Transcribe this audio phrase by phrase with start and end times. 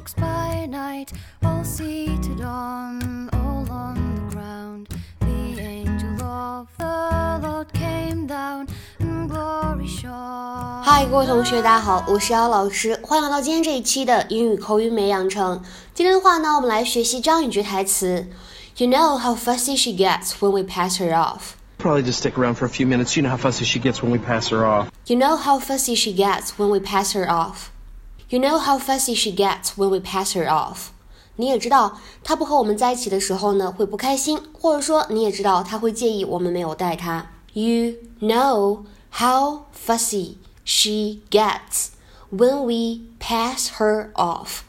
[0.00, 4.88] walks by night, all seated on, all on the ground.
[5.20, 8.68] The angel of the Lord came down,
[9.00, 10.82] and glory shone.
[10.82, 15.62] 嗨，各位同学，大家好，我是姚老师，欢迎来到今天这一期的英语口语美养成。
[15.94, 18.26] 今天的话呢，我们来学习这样一句台词：
[18.76, 21.54] You know how fussy she gets when we pass her off.
[21.78, 23.16] Probably just stick around for a few minutes.
[23.16, 24.88] You know how fussy she gets when we pass her off.
[25.06, 27.70] You know how fussy she gets when we pass her off.
[28.31, 30.91] You know how fussy she gets when we pass her off.
[31.35, 37.29] 你也知道，她不和我们在一起的时候呢，会不开心，或者说你也知道她会介意我们没有带她。
[37.51, 41.89] You know how fussy she gets
[42.31, 44.59] when we pass her off.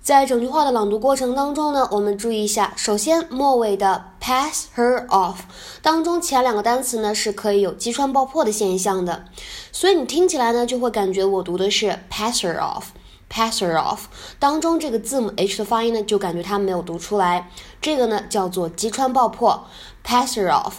[0.00, 5.38] 在整句话的朗读过程当中呢，我们注意一下，首先末尾的 pass her off
[5.82, 9.24] 当中前两个单词呢是可以有击穿爆破的现象的，
[9.72, 12.84] 所以你听起来呢就会感觉我读的是 pass her off。
[13.30, 14.00] Passer off
[14.38, 19.66] 当中这个字母 h 的发音呢，就感觉它没有读出来，这个呢叫做击穿爆破
[20.04, 20.74] Passer off。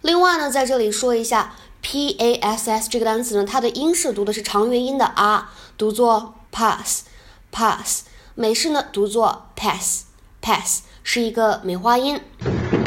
[0.00, 7.04] 另外呢，在这里说一下 p a s s 这个单词呢，它的英式读的是长元音的 r，读作 pass
[7.52, 8.04] pass。
[8.34, 10.04] 美式呢读作 pass
[10.40, 12.20] pass，是一个梅花音。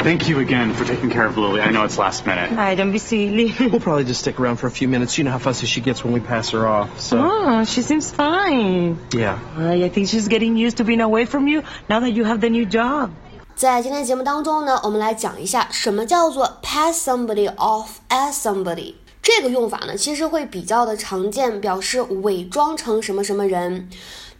[0.05, 1.61] Thank you again for taking care of Lily.
[1.61, 2.51] I know it's last minute.
[2.51, 3.53] Hi, don't be silly.
[3.59, 5.17] We'll probably just stick around for a few minutes.
[5.17, 6.99] You know how fussy she gets when we pass her off.
[6.99, 8.97] So, oh, she seems fine.
[9.13, 9.39] yeah.
[9.57, 12.41] I I think she's getting used to being away from you now that you have
[12.41, 13.11] the new job.
[13.55, 18.95] 在今天节目当中呢，我们来讲一下什么叫做 pass somebody off as somebody。
[19.21, 23.89] 这个用法呢，其实会比较的常见，表示伪装成什么什么人。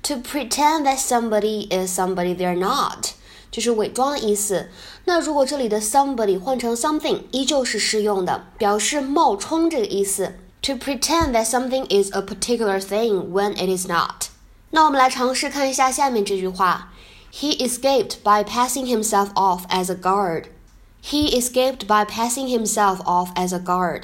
[0.03, 3.09] To pretend that somebody is somebody they're not，
[3.56, 4.70] 就是伪装的意思。
[5.06, 10.36] 那如果这里的 somebody 换成 something，依旧是适用的，表示冒充这个意思。
[10.64, 14.28] To pretend that something is a particular thing when it is not。
[14.70, 16.94] 那我们来尝试看一下下面这句话。
[17.34, 20.46] He escaped by passing himself off as a guard.
[21.03, 24.03] He escaped by passing himself off as a guard.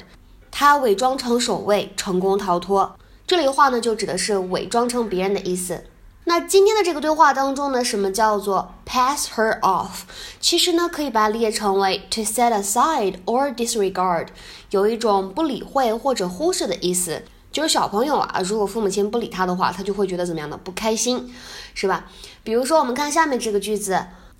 [0.50, 2.96] 他伪装成守卫，成功逃脱。
[3.26, 5.84] 这里的话呢，就指的是伪装成别人的意思。
[6.24, 10.01] 那今天的这个对话当中呢，什么叫做 pass her off？
[10.39, 14.27] 其实呢，可以把它列成为 to set aside or disregard，
[14.69, 17.23] 有一种不理会或者忽视的意思。
[17.51, 21.33] 就是小朋友啊，如果父母亲不理他的话，他就会觉得怎么样的不开心，
[21.73, 22.05] 是吧？
[22.43, 23.99] 比如说，我们看下面这个句子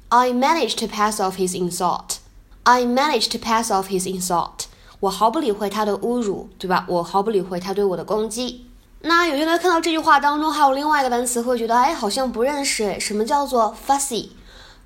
[0.09, 2.17] ：I managed to pass off his insult.
[2.61, 4.65] I managed to pass off his insult.
[4.99, 6.85] 我毫不理会他的侮辱，对吧？
[6.87, 8.67] 我毫不理会他对我的攻击。
[9.01, 12.99] 那有些人看到这句话当中还有另外一个单词，会觉得哎，好像不认识。
[12.99, 14.29] 什么叫做 fussy？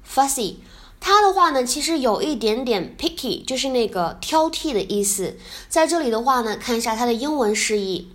[0.07, 0.55] fussy，
[0.99, 5.35] 它的话呢，其实有一点点 picky，就是那个挑剔的意思。
[5.69, 8.09] 在这里的话呢，看一下它的英文释义。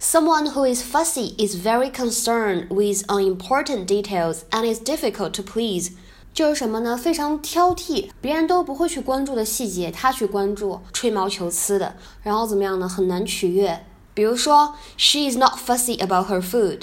[0.00, 5.92] Someone who is fussy is very concerned with unimportant details and is difficult to please.
[6.34, 6.96] 就是什么呢？
[6.96, 12.88] 非常挑剔，别人都不会去关注的细节，他去关注，吹毛求疵的，然后怎么样呢？
[12.88, 13.84] 很难取悦。
[14.14, 16.80] 比如说，She is not fussy about her food.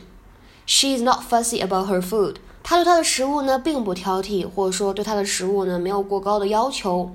[0.65, 2.35] She is not fussy about her food.
[2.68, 7.10] 她对她的食物呢并不挑剔，或者说对她的食物呢没有过高的要求。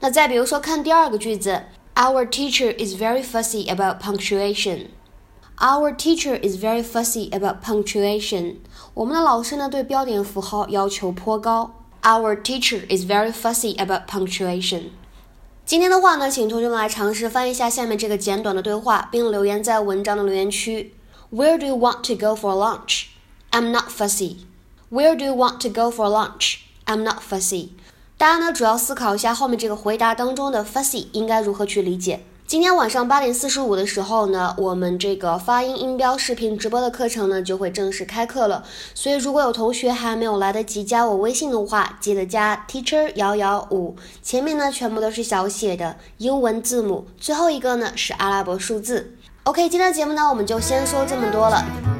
[0.00, 1.62] 那再比如说，看第二个句子，
[1.94, 4.86] Our teacher is very fussy about punctuation.
[5.58, 8.56] Our teacher is very fussy about punctuation.
[8.94, 11.74] 我们的老师呢对标点符号要求颇高。
[12.02, 14.84] Our teacher is very fussy about punctuation.
[15.66, 20.94] 今天的话呢，请同学们来尝试翻译一下下面这个简短的对话，并留言在文章的留言区。
[21.30, 23.08] Where do you want to go for lunch?
[23.50, 24.36] I'm not fussy.
[24.95, 26.59] Where do you want to go for lunch?
[26.85, 27.71] I'm not fussy.
[28.17, 32.21] 大家呢主要思考一下后面这个回答当中的 fussy 应该如何去理解。
[32.47, 38.63] 今天晚上八点四十五的时候呢，我们这个发音音标视频直播的课程呢就会正式开课了。
[38.93, 49.17] 所以如果有同学还没有来得及加我微信的话，记得加 teacher 幺幺五，前面呢全部都是小写的英文字母，最后一个呢是阿拉伯数字。
[49.43, 51.94] OK，今天的节目呢我们就先说这么多了。